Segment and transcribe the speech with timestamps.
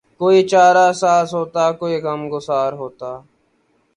[0.19, 3.11] کوئی چارہ ساز ہوتا کوئی غم گسار ہوتا